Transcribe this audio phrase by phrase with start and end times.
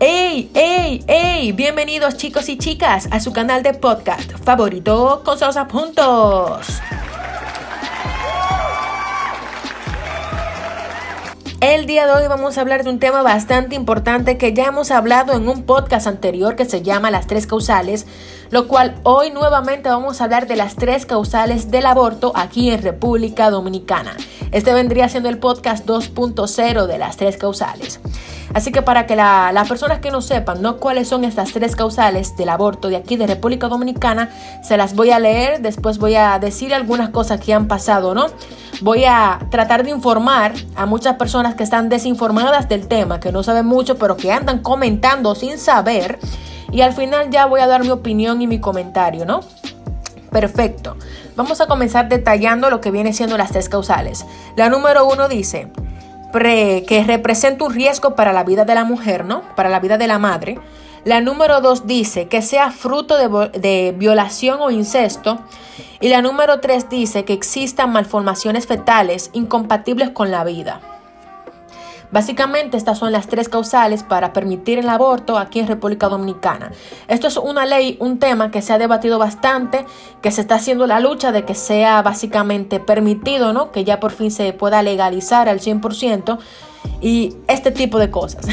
[0.00, 1.52] ¡Ey, ey, ey!
[1.52, 6.80] Bienvenidos chicos y chicas a su canal de podcast favorito con Sosa Puntos.
[11.68, 14.90] El día de hoy vamos a hablar de un tema bastante importante que ya hemos
[14.90, 18.06] hablado en un podcast anterior que se llama Las tres causales,
[18.48, 22.80] lo cual hoy nuevamente vamos a hablar de las tres causales del aborto aquí en
[22.80, 24.16] República Dominicana.
[24.50, 28.00] Este vendría siendo el podcast 2.0 de las tres causales.
[28.54, 30.78] Así que para que las personas que no sepan ¿no?
[30.78, 34.30] cuáles son estas tres causales del aborto de aquí de República Dominicana,
[34.62, 38.26] se las voy a leer, después voy a decir algunas cosas que han pasado, ¿no?
[38.80, 43.42] Voy a tratar de informar a muchas personas que están desinformadas del tema, que no
[43.42, 46.18] saben mucho, pero que andan comentando sin saber.
[46.70, 49.40] Y al final ya voy a dar mi opinión y mi comentario, ¿no?
[50.30, 50.96] Perfecto.
[51.36, 54.26] Vamos a comenzar detallando lo que viene siendo las tres causales.
[54.56, 55.68] La número uno dice,
[56.32, 59.42] que representa un riesgo para la vida de la mujer, ¿no?
[59.56, 60.58] Para la vida de la madre.
[61.04, 65.38] La número dos dice que sea fruto de, de, violación o incesto.
[66.00, 70.97] Y la número tres dice que existan malformaciones fetales incompatibles con la vida.
[72.10, 76.72] Básicamente estas son las tres causales para permitir el aborto aquí en República Dominicana.
[77.06, 79.84] Esto es una ley, un tema que se ha debatido bastante,
[80.22, 83.72] que se está haciendo la lucha de que sea básicamente permitido, ¿no?
[83.72, 86.38] Que ya por fin se pueda legalizar al 100%
[87.00, 88.46] y este tipo de cosas.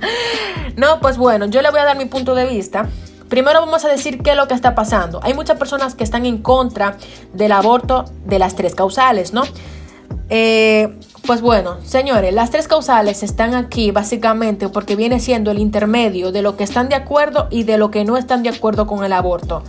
[0.76, 2.88] no, pues bueno, yo le voy a dar mi punto de vista.
[3.28, 5.20] Primero vamos a decir qué es lo que está pasando.
[5.22, 6.96] Hay muchas personas que están en contra
[7.32, 9.42] del aborto de las tres causales, ¿no?
[10.28, 16.32] Eh, pues bueno, señores, las tres causales están aquí básicamente porque viene siendo el intermedio
[16.32, 19.04] de lo que están de acuerdo y de lo que no están de acuerdo con
[19.04, 19.62] el aborto.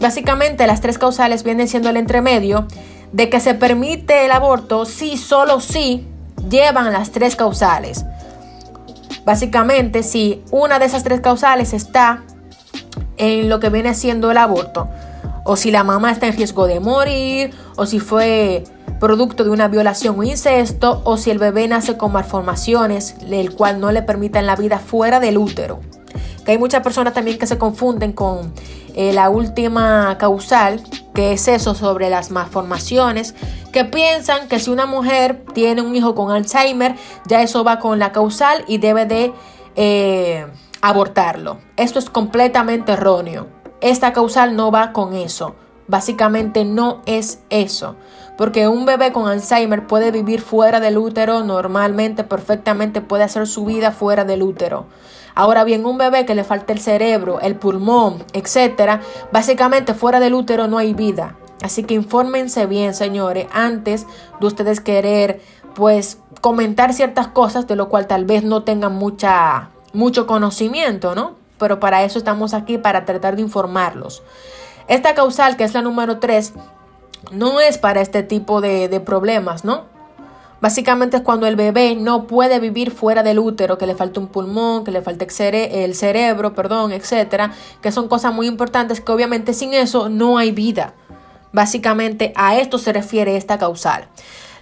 [0.00, 2.66] Básicamente las tres causales vienen siendo el intermedio
[3.12, 6.06] de que se permite el aborto si solo si
[6.50, 8.04] llevan las tres causales.
[9.24, 12.22] Básicamente si una de esas tres causales está
[13.16, 14.88] en lo que viene siendo el aborto,
[15.44, 18.64] o si la mamá está en riesgo de morir, o si fue
[19.02, 23.80] producto de una violación o incesto, o si el bebé nace con malformaciones, el cual
[23.80, 25.80] no le permitan la vida fuera del útero.
[26.44, 28.54] Que hay muchas personas también que se confunden con
[28.94, 30.80] eh, la última causal,
[31.14, 33.34] que es eso sobre las malformaciones,
[33.72, 36.94] que piensan que si una mujer tiene un hijo con Alzheimer,
[37.26, 39.32] ya eso va con la causal y debe de
[39.74, 40.46] eh,
[40.80, 41.58] abortarlo.
[41.76, 43.48] Esto es completamente erróneo.
[43.80, 45.56] Esta causal no va con eso.
[45.88, 47.96] Básicamente no es eso.
[48.36, 53.64] Porque un bebé con Alzheimer puede vivir fuera del útero normalmente, perfectamente puede hacer su
[53.64, 54.86] vida fuera del útero.
[55.34, 59.00] Ahora bien, un bebé que le falta el cerebro, el pulmón, etcétera,
[59.32, 61.36] básicamente fuera del útero no hay vida.
[61.62, 64.06] Así que infórmense bien, señores, antes
[64.40, 65.40] de ustedes querer,
[65.74, 71.36] pues, comentar ciertas cosas de lo cual tal vez no tengan mucha, mucho conocimiento, ¿no?
[71.58, 74.22] Pero para eso estamos aquí, para tratar de informarlos.
[74.88, 76.54] Esta causal, que es la número 3,
[77.30, 79.84] no es para este tipo de, problemas, ¿no?
[80.60, 84.28] Básicamente es cuando el bebé no puede vivir fuera del útero, que le falta un
[84.28, 89.54] pulmón, que le falta el cerebro, perdón, etcétera, que son cosas muy importantes que obviamente
[89.54, 90.94] sin eso no hay vida.
[91.52, 94.08] Básicamente a esto se refiere esta causal.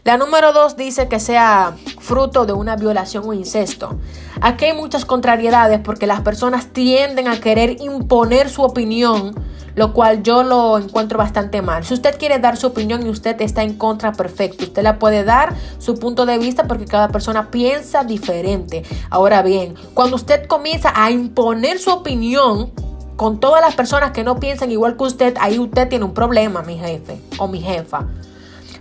[0.05, 3.99] La número dos dice que sea fruto de una violación o incesto.
[4.41, 9.35] Aquí hay muchas contrariedades porque las personas tienden a querer imponer su opinión
[9.75, 11.85] lo cual yo lo encuentro bastante mal.
[11.85, 14.65] Si usted quiere dar su opinión y usted está en contra, perfecto.
[14.65, 18.83] Usted la puede dar su punto de vista porque cada persona piensa diferente.
[19.11, 22.73] Ahora bien, cuando usted comienza a imponer su opinión
[23.17, 26.63] con todas las personas que no piensan igual que usted, ahí usted tiene un problema,
[26.63, 28.07] mi jefe o mi jefa.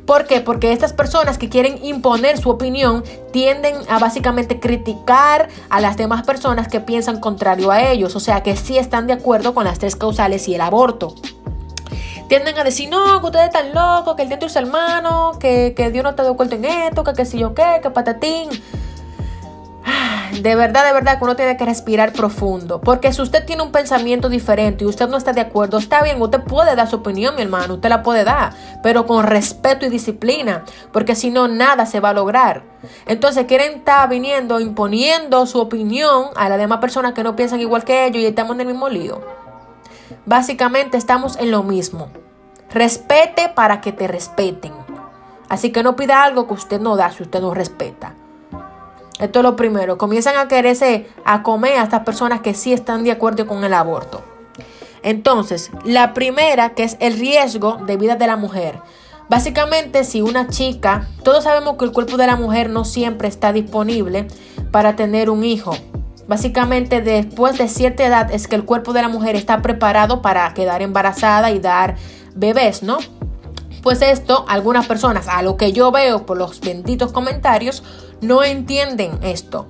[0.10, 0.42] ¿Por qué?
[0.42, 6.26] Porque estas personas que quieren imponer su opinión tienden a básicamente criticar a las demás
[6.26, 9.78] personas que piensan contrario a ellos, o sea que sí están de acuerdo con las
[9.78, 11.14] tres causales y el aborto.
[12.28, 15.92] Tienden a decir, no, que ustedes están locos, que el diente es hermano, que, que
[15.92, 18.50] Dios no está de acuerdo en esto, que qué sé yo qué, que patatín.
[20.32, 22.80] De verdad, de verdad que uno tiene que respirar profundo.
[22.82, 26.22] Porque si usted tiene un pensamiento diferente y usted no está de acuerdo, está bien,
[26.22, 28.54] usted puede dar su opinión, mi hermano, usted la puede dar,
[28.84, 32.64] pero con respeto y disciplina, porque si no, nada se va a lograr.
[33.08, 37.84] Entonces quieren estar viniendo, imponiendo su opinión a las demás personas que no piensan igual
[37.84, 39.22] que ellos y estamos en el mismo lío.
[40.26, 42.10] Básicamente estamos en lo mismo.
[42.72, 44.74] Respete para que te respeten.
[45.50, 48.14] Así que no pida algo que usted no da si usted no respeta.
[49.20, 49.98] Esto es lo primero.
[49.98, 53.74] Comienzan a quererse a comer a estas personas que sí están de acuerdo con el
[53.74, 54.24] aborto.
[55.04, 58.80] Entonces, la primera, que es el riesgo de vida de la mujer.
[59.30, 63.54] Básicamente, si una chica, todos sabemos que el cuerpo de la mujer no siempre está
[63.54, 64.28] disponible
[64.72, 65.76] para tener un hijo.
[66.28, 70.54] Básicamente, después de cierta edad es que el cuerpo de la mujer está preparado para
[70.54, 71.96] quedar embarazada y dar
[72.36, 72.98] bebés, ¿no?
[73.82, 77.84] Pues esto, algunas personas, a lo que yo veo por los benditos comentarios,
[78.22, 79.68] no entienden esto.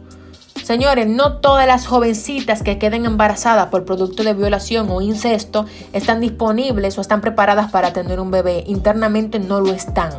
[0.63, 6.19] Señores, no todas las jovencitas que queden embarazadas por producto de violación o incesto están
[6.19, 8.63] disponibles o están preparadas para tener un bebé.
[8.67, 10.11] Internamente no lo están.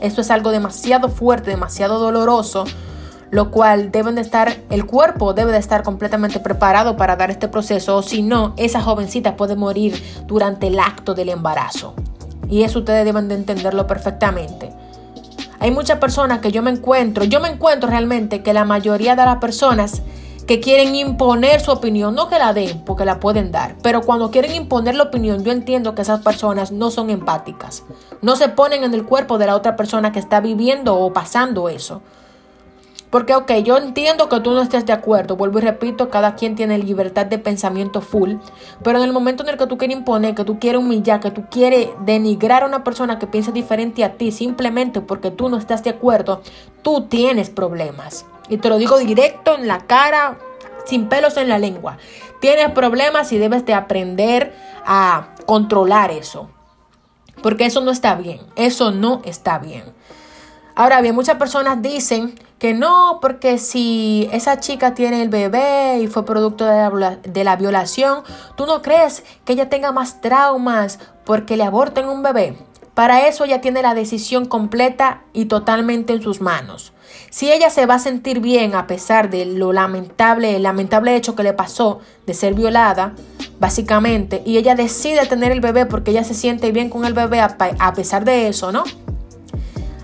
[0.00, 2.64] Esto es algo demasiado fuerte, demasiado doloroso,
[3.30, 7.48] lo cual deben de estar, el cuerpo debe de estar completamente preparado para dar este
[7.48, 11.94] proceso, o si no, esa jovencita puede morir durante el acto del embarazo.
[12.48, 14.72] Y eso ustedes deben de entenderlo perfectamente.
[15.58, 19.24] Hay muchas personas que yo me encuentro, yo me encuentro realmente que la mayoría de
[19.24, 20.02] las personas
[20.46, 24.30] que quieren imponer su opinión, no que la den, porque la pueden dar, pero cuando
[24.30, 27.82] quieren imponer la opinión, yo entiendo que esas personas no son empáticas,
[28.22, 31.68] no se ponen en el cuerpo de la otra persona que está viviendo o pasando
[31.68, 32.02] eso.
[33.10, 36.56] Porque, ok, yo entiendo que tú no estés de acuerdo, vuelvo y repito, cada quien
[36.56, 38.34] tiene libertad de pensamiento full,
[38.82, 41.30] pero en el momento en el que tú quieres imponer, que tú quieres humillar, que
[41.30, 45.56] tú quieres denigrar a una persona que piensa diferente a ti simplemente porque tú no
[45.56, 46.42] estás de acuerdo,
[46.82, 48.26] tú tienes problemas.
[48.48, 50.38] Y te lo digo directo en la cara,
[50.84, 51.98] sin pelos en la lengua.
[52.40, 54.54] Tienes problemas y debes de aprender
[54.84, 56.50] a controlar eso.
[57.42, 59.84] Porque eso no está bien, eso no está bien.
[60.78, 66.06] Ahora bien, muchas personas dicen que no, porque si esa chica tiene el bebé y
[66.06, 68.24] fue producto de la, violación,
[68.58, 72.58] ¿tú no crees que ella tenga más traumas porque le aborten un bebé?
[72.92, 76.92] Para eso ella tiene la decisión completa y totalmente en sus manos.
[77.30, 81.34] Si ella se va a sentir bien a pesar de lo lamentable, el lamentable hecho
[81.34, 83.14] que le pasó de ser violada,
[83.58, 87.40] básicamente, y ella decide tener el bebé porque ella se siente bien con el bebé
[87.40, 88.84] a pesar de eso, ¿no?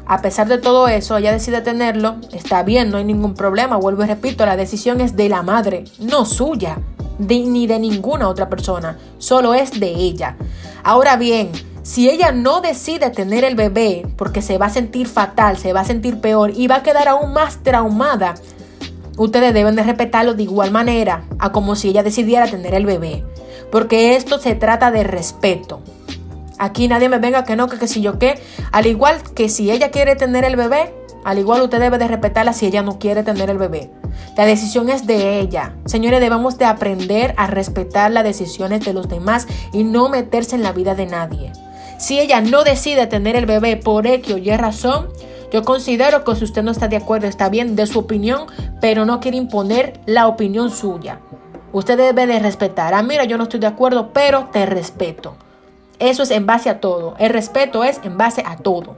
[0.07, 4.03] A pesar de todo eso, ella decide tenerlo, está bien, no hay ningún problema, vuelvo
[4.05, 6.79] y repito, la decisión es de la madre, no suya,
[7.19, 10.37] ni de ninguna otra persona, solo es de ella.
[10.83, 11.51] Ahora bien,
[11.83, 15.81] si ella no decide tener el bebé porque se va a sentir fatal, se va
[15.81, 18.35] a sentir peor y va a quedar aún más traumada,
[19.17, 23.25] ustedes deben de respetarlo de igual manera a como si ella decidiera tener el bebé,
[23.71, 25.81] porque esto se trata de respeto.
[26.63, 28.41] Aquí nadie me venga que no, que, que si yo qué.
[28.71, 30.95] Al igual que si ella quiere tener el bebé,
[31.25, 33.91] al igual usted debe de respetarla si ella no quiere tener el bebé.
[34.37, 35.75] La decisión es de ella.
[35.87, 40.63] Señores, debemos de aprender a respetar las decisiones de los demás y no meterse en
[40.63, 41.51] la vida de nadie.
[41.99, 45.09] Si ella no decide tener el bebé por X o Y razón,
[45.51, 48.47] yo considero que si usted no está de acuerdo, está bien de su opinión,
[48.81, 51.19] pero no quiere imponer la opinión suya.
[51.73, 52.95] Usted debe de respetar.
[52.95, 55.35] Ah, mira, yo no estoy de acuerdo, pero te respeto.
[56.03, 57.15] Eso es en base a todo.
[57.21, 58.97] El respeto es en base a todo.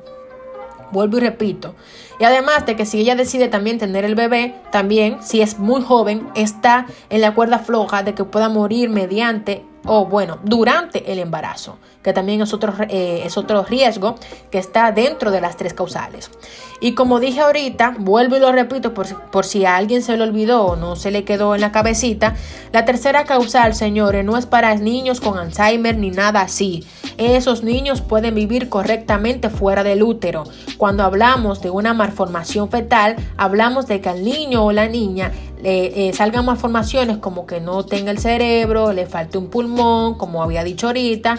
[0.91, 1.75] Vuelvo y repito.
[2.19, 5.83] Y además de que si ella decide también tener el bebé, también, si es muy
[5.83, 11.19] joven, está en la cuerda floja de que pueda morir mediante o bueno, durante el
[11.19, 14.15] embarazo, que también es otro, eh, es otro riesgo
[14.51, 16.31] que está dentro de las tres causales.
[16.81, 20.25] Y como dije ahorita, vuelvo y lo repito por, por si a alguien se lo
[20.25, 22.35] olvidó o no se le quedó en la cabecita,
[22.73, 26.85] la tercera causal, señores, no es para niños con Alzheimer ni nada así.
[27.17, 30.45] Esos niños pueden vivir correctamente fuera del útero.
[30.77, 35.31] Cuando hablamos de una malformación fetal, hablamos de que al niño o la niña
[35.65, 40.63] eh, salgan malformaciones como que no tenga el cerebro, le falte un pulmón, como había
[40.63, 41.39] dicho ahorita.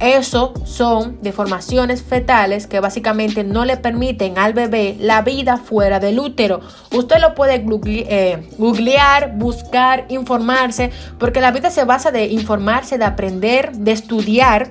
[0.00, 6.18] Eso son deformaciones fetales que básicamente no le permiten al bebé la vida fuera del
[6.18, 6.60] útero.
[6.90, 13.04] Usted lo puede eh, googlear, buscar, informarse, porque la vida se basa de informarse, de
[13.04, 14.70] aprender, de estudiar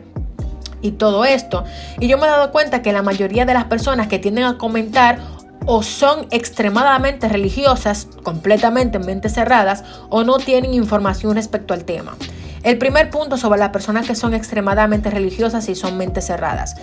[0.81, 1.63] y todo esto.
[1.99, 4.57] Y yo me he dado cuenta que la mayoría de las personas que tienden a
[4.57, 5.19] comentar
[5.65, 12.15] o son extremadamente religiosas, completamente en mentes cerradas, o no tienen información respecto al tema.
[12.63, 16.75] El primer punto sobre las personas que son extremadamente religiosas y son mentes cerradas.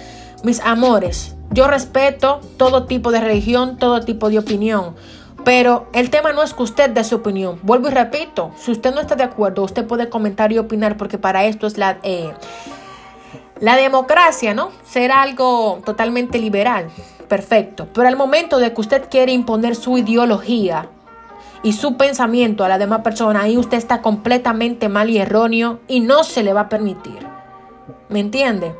[0.43, 4.95] Mis amores, yo respeto todo tipo de religión, todo tipo de opinión.
[5.45, 7.61] Pero el tema no es que usted dé su opinión.
[7.63, 11.19] Vuelvo y repito, si usted no está de acuerdo, usted puede comentar y opinar porque
[11.19, 12.33] para esto es la, eh,
[13.61, 14.71] la democracia, ¿no?
[14.85, 16.89] Ser algo totalmente liberal
[17.29, 17.89] perfecto.
[17.93, 20.89] Pero al momento de que usted quiere imponer su ideología
[21.63, 26.01] y su pensamiento a la demás persona, ahí usted está completamente mal y erróneo y
[26.01, 27.27] no se le va a permitir.
[28.09, 28.75] ¿Me entiende?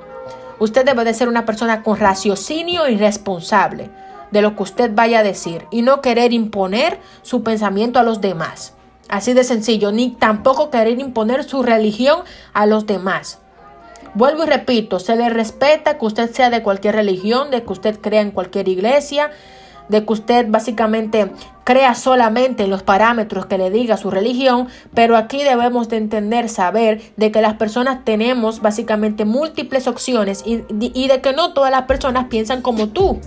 [0.59, 3.91] Usted debe de ser una persona con raciocinio y responsable
[4.31, 8.21] de lo que usted vaya a decir y no querer imponer su pensamiento a los
[8.21, 8.75] demás.
[9.09, 12.21] Así de sencillo, ni tampoco querer imponer su religión
[12.53, 13.41] a los demás.
[14.17, 18.01] Vuelvo y repito, se le respeta que usted sea de cualquier religión, de que usted
[18.01, 19.31] crea en cualquier iglesia,
[19.91, 21.31] de que usted básicamente
[21.65, 26.49] crea solamente en los parámetros que le diga su religión, pero aquí debemos de entender,
[26.49, 31.71] saber de que las personas tenemos básicamente múltiples opciones y, y de que no todas
[31.71, 33.21] las personas piensan como tú.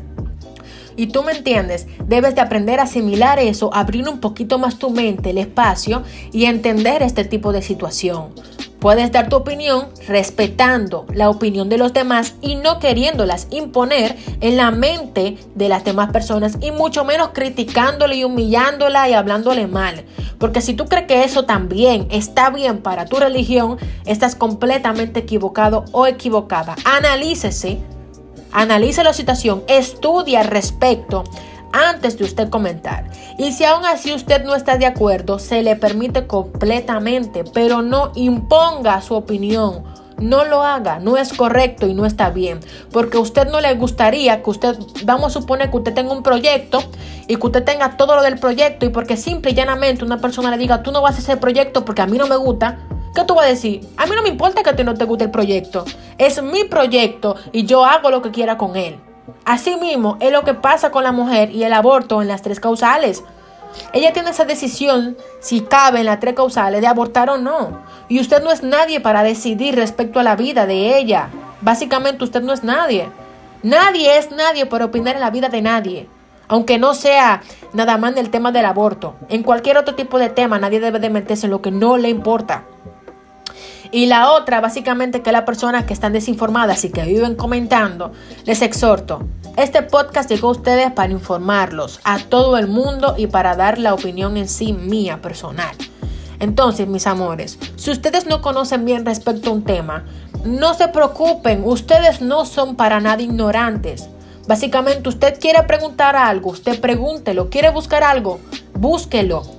[0.96, 4.90] Y tú me entiendes, debes de aprender a asimilar eso, abrir un poquito más tu
[4.90, 8.34] mente, el espacio y entender este tipo de situación.
[8.80, 14.56] Puedes dar tu opinión respetando la opinión de los demás y no queriéndolas imponer en
[14.56, 20.06] la mente de las demás personas y mucho menos criticándole y humillándola y hablándole mal.
[20.38, 25.84] Porque si tú crees que eso también está bien para tu religión, estás completamente equivocado
[25.92, 26.78] o equivocada.
[26.86, 27.80] Analícese,
[28.54, 31.26] analice la situación, estudia al respecto
[31.74, 33.06] antes de usted comentar.
[33.38, 38.12] Y si aún así usted no está de acuerdo, se le permite completamente, pero no
[38.16, 39.84] imponga su opinión.
[40.20, 42.60] No lo haga, no es correcto y no está bien,
[42.92, 46.24] porque a usted no le gustaría que usted, vamos a suponer que usted tenga un
[46.24, 46.84] proyecto
[47.26, 50.52] y que usted tenga todo lo del proyecto y porque simple y llanamente una persona
[50.52, 52.80] le diga, tú no vas a hacer proyecto porque a mí no me gusta,
[53.16, 53.82] ¿Qué tú vas a decir?
[53.98, 55.84] A mí no me importa que a ti no te guste el proyecto.
[56.18, 59.00] Es mi proyecto y yo hago lo que quiera con él.
[59.46, 63.24] Asimismo, es lo que pasa con la mujer y el aborto en las tres causales.
[63.94, 67.82] Ella tiene esa decisión, si cabe en las tres causales, de abortar o no.
[68.08, 71.30] Y usted no es nadie para decidir respecto a la vida de ella.
[71.62, 73.10] Básicamente usted no es nadie.
[73.62, 76.08] Nadie es nadie para opinar en la vida de nadie.
[76.48, 77.42] Aunque no sea
[77.74, 79.16] nada más en el tema del aborto.
[79.30, 82.10] En cualquier otro tipo de tema nadie debe de meterse en lo que no le
[82.10, 82.64] importa.
[83.92, 88.12] Y la otra, básicamente, que las personas que están desinformadas y que viven comentando,
[88.46, 89.24] les exhorto.
[89.58, 93.96] Este podcast llegó a ustedes para informarlos a todo el mundo y para dar la
[93.96, 95.76] opinión en sí mía personal.
[96.40, 100.06] Entonces, mis amores, si ustedes no conocen bien respecto a un tema,
[100.46, 104.08] no se preocupen, ustedes no son para nada ignorantes.
[104.48, 108.40] Básicamente, usted quiere preguntar algo, usted pregúntelo, quiere buscar algo,
[108.74, 109.59] búsquelo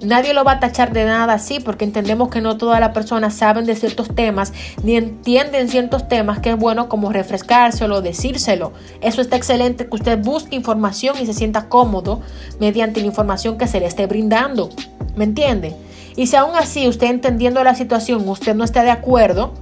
[0.00, 3.34] Nadie lo va a tachar de nada así porque entendemos que no todas las personas
[3.34, 4.52] saben de ciertos temas
[4.84, 8.72] ni entienden ciertos temas que es bueno como refrescárselo, decírselo.
[9.00, 12.20] Eso está excelente que usted busque información y se sienta cómodo
[12.60, 14.70] mediante la información que se le esté brindando.
[15.16, 15.74] ¿Me entiende?
[16.14, 19.52] Y si aún así usted entendiendo la situación, usted no está de acuerdo,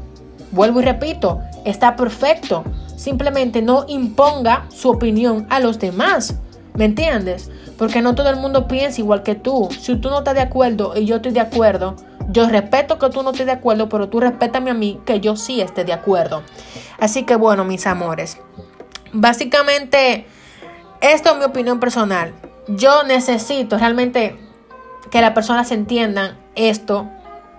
[0.53, 2.63] vuelvo y repito, está perfecto.
[2.97, 6.35] Simplemente no imponga su opinión a los demás.
[6.75, 7.51] ¿Me entiendes?
[7.79, 9.69] Porque no todo el mundo piensa igual que tú.
[9.79, 11.97] Si tú no estás de acuerdo y yo estoy de acuerdo,
[12.29, 15.37] yo respeto que tú no estés de acuerdo, pero tú respétame a mí que yo
[15.37, 16.43] sí esté de acuerdo.
[16.99, 18.39] Así que bueno, mis amores.
[19.13, 20.27] Básicamente,
[21.01, 22.33] esto es mi opinión personal.
[22.69, 24.39] Yo necesito realmente
[25.11, 27.09] que las personas entiendan esto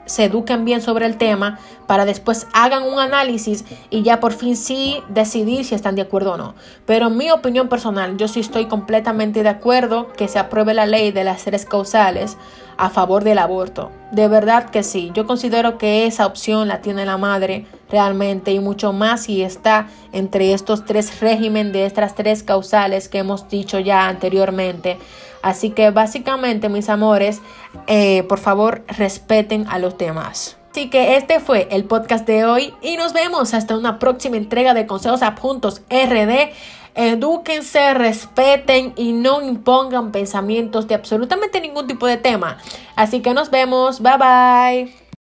[0.07, 4.57] se eduquen bien sobre el tema para después hagan un análisis y ya por fin
[4.57, 6.55] sí decidir si están de acuerdo o no.
[6.85, 10.85] Pero en mi opinión personal, yo sí estoy completamente de acuerdo que se apruebe la
[10.85, 12.37] ley de las tres causales
[12.77, 13.91] a favor del aborto.
[14.11, 18.59] De verdad que sí, yo considero que esa opción la tiene la madre realmente y
[18.59, 23.79] mucho más si está entre estos tres regímenes de estas tres causales que hemos dicho
[23.79, 24.97] ya anteriormente.
[25.41, 27.41] Así que básicamente, mis amores,
[27.87, 30.57] eh, por favor, respeten a los demás.
[30.71, 34.73] Así que este fue el podcast de hoy y nos vemos hasta una próxima entrega
[34.73, 36.51] de Consejos Adjuntos RD.
[36.93, 42.57] Edúquense, respeten y no impongan pensamientos de absolutamente ningún tipo de tema.
[42.95, 44.01] Así que nos vemos.
[44.01, 45.06] Bye bye.